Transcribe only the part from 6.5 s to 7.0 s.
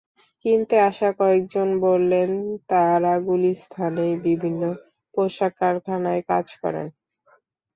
করেন।